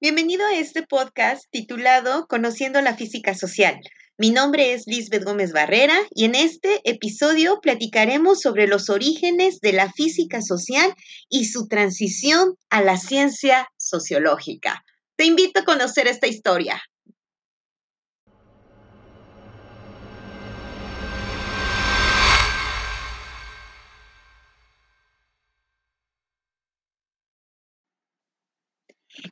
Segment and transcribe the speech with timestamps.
[0.00, 3.80] Bienvenido a este podcast titulado Conociendo la Física Social.
[4.16, 9.72] Mi nombre es Lisbeth Gómez Barrera y en este episodio platicaremos sobre los orígenes de
[9.72, 10.94] la física social
[11.28, 14.84] y su transición a la ciencia sociológica.
[15.16, 16.80] Te invito a conocer esta historia.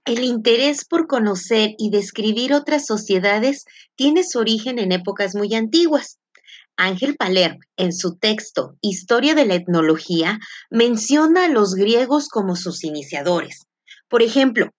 [0.04, 3.64] El interés por conocer y describir otras sociedades
[3.94, 6.18] tiene su origen en épocas muy antiguas.
[6.76, 10.38] Ángel Palermo, en su texto Historia de la Etnología,
[10.70, 13.66] menciona a los griegos como sus iniciadores.
[14.08, 14.70] Por ejemplo,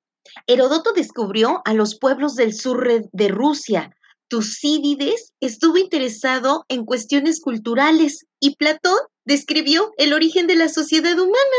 [0.45, 3.91] Herodoto descubrió a los pueblos del sur de Rusia.
[4.27, 11.57] Tucídides estuvo interesado en cuestiones culturales y Platón describió el origen de la sociedad humana.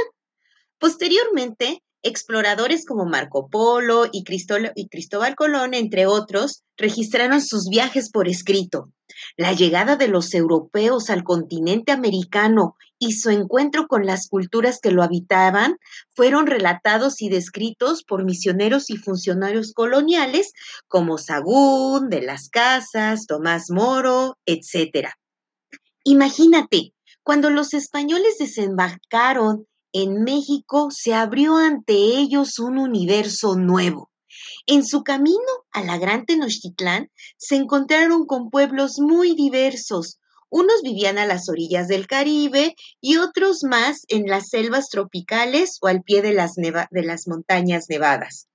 [0.79, 8.93] Posteriormente, Exploradores como Marco Polo y, Cristóbal Colón, entre otros, registraron sus viajes por escrito.
[9.37, 14.93] La llegada de los europeos al continente americano y su encuentro con las culturas que
[14.93, 15.79] lo habitaban
[16.15, 20.53] fueron relatados y descritos por misioneros y funcionarios coloniales
[20.87, 25.11] como Sagún, de las Casas, Tomás Moro, etc.
[26.05, 26.93] Imagínate,
[27.25, 34.11] cuando los españoles desembarcaron en México se abrió ante ellos un universo nuevo.
[34.67, 35.39] En su camino
[35.73, 40.19] a la Gran Tenochtitlán se encontraron con pueblos muy diversos.
[40.51, 45.89] Unos vivían a las orillas del Caribe y otros más en las selvas tropicales o
[45.89, 48.49] al pie de las, de las montañas nevadas.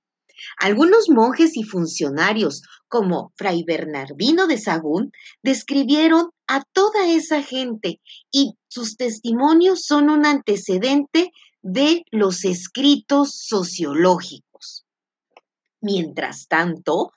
[0.58, 5.12] Algunos monjes y funcionarios, como Fray Bernardino de Sagún,
[5.42, 8.00] describieron a toda esa gente
[8.30, 11.30] y sus testimonios son un antecedente
[11.62, 14.84] de los escritos sociológicos.
[15.80, 17.12] Mientras tanto,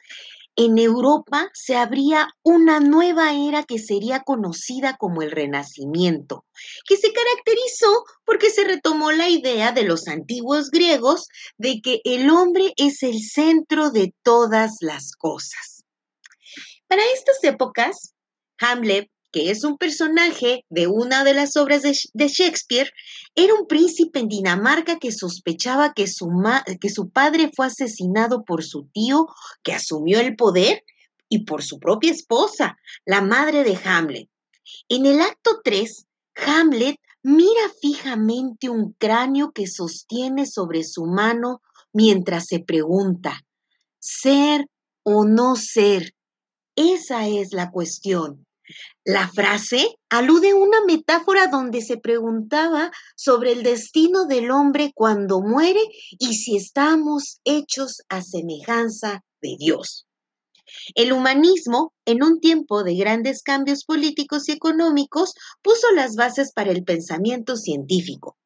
[0.60, 6.46] en Europa se abría una nueva era que sería conocida como el Renacimiento,
[6.88, 11.28] que se caracterizó porque se retomó la idea de los antiguos griegos
[11.58, 15.86] de que el hombre es el centro de todas las cosas.
[16.88, 18.16] Para estas épocas,
[18.60, 22.92] Hamlet que es un personaje de una de las obras de, Shakespeare,
[23.36, 26.28] era un príncipe en Dinamarca que sospechaba que su,
[26.80, 29.28] que su padre fue asesinado por su tío
[29.64, 30.84] que asumió el poder
[31.30, 34.30] y por su propia esposa, la madre de Hamlet.
[34.90, 36.06] En el acto 3,
[36.46, 41.62] Hamlet mira fijamente un cráneo que sostiene sobre su mano
[41.92, 43.46] mientras se pregunta,
[44.00, 44.68] ¿ser
[45.04, 46.14] o no ser?
[46.76, 48.47] Esa es la cuestión.
[49.06, 55.42] La frase alude a una metáfora donde se preguntaba sobre el destino del hombre cuando
[55.42, 55.82] muere
[56.20, 60.08] y si estamos hechos a semejanza de Dios.
[60.96, 66.72] El humanismo, en un tiempo de grandes cambios políticos y económicos, puso las bases para
[66.72, 68.38] el pensamiento científico.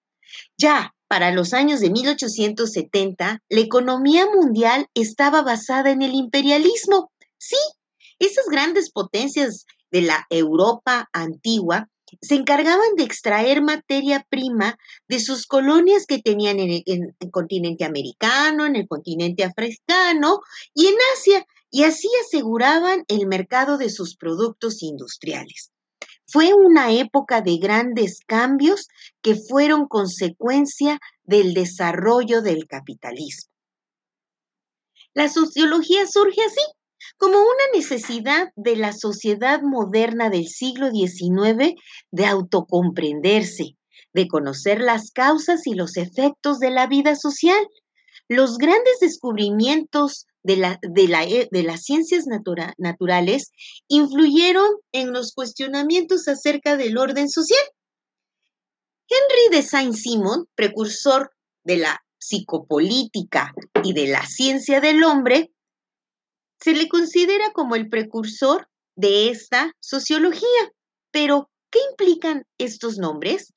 [0.57, 7.11] Ya para los años de 1870, la economía mundial estaba basada en el imperialismo.
[7.37, 7.57] Sí,
[8.19, 11.89] esas grandes potencias de la Europa antigua
[12.21, 18.65] se encargaban de extraer materia prima de sus colonias que tenían en el, continente americano,
[18.65, 20.41] en el continente africano
[20.73, 25.71] y en Asia, y así aseguraban el mercado de sus productos industriales.
[26.27, 28.87] Fue una época de grandes cambios
[29.21, 33.51] que fueron consecuencia del desarrollo del capitalismo.
[35.13, 36.61] La sociología surge así,
[37.21, 41.75] como una necesidad de la sociedad moderna del siglo XIX
[42.09, 43.77] de autocomprenderse,
[44.11, 47.63] de conocer las causas y los efectos de la vida social.
[48.27, 52.25] Los grandes descubrimientos de, de, las ciencias
[52.79, 53.51] naturales
[53.87, 57.63] influyeron en los cuestionamientos acerca del orden social.
[59.07, 61.29] Henry de Saint-Simon, precursor
[61.65, 63.53] de la psicopolítica
[63.83, 65.51] y de la ciencia del hombre,
[66.61, 70.71] se le considera como el precursor de esta sociología.
[71.11, 73.53] Pero, ¿qué implican estos nombres?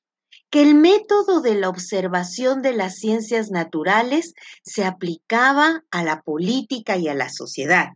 [0.51, 6.97] Que el método de la observación de las ciencias naturales se aplicaba a la política
[6.97, 7.89] y a la sociedad.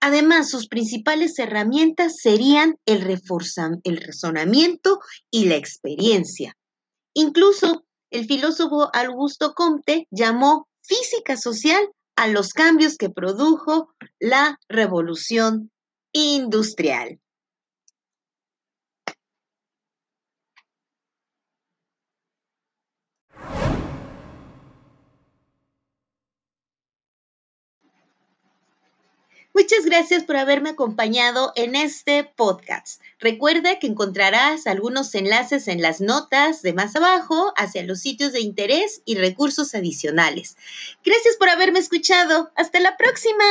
[0.00, 3.06] Además, sus principales herramientas serían el,
[3.84, 5.00] el razonamiento
[5.30, 6.56] y la experiencia.
[7.14, 15.70] Incluso el filósofo Augusto Comte llamó física social a los cambios que produjo la revolución
[16.12, 17.18] industrial.
[29.54, 33.02] Muchas gracias por haberme acompañado en este podcast.
[33.18, 38.40] Recuerda que encontrarás algunos enlaces en las notas de más abajo hacia los sitios de
[38.40, 40.56] interés y recursos adicionales.
[41.04, 42.50] Gracias por haberme escuchado.
[42.56, 43.44] Hasta la próxima.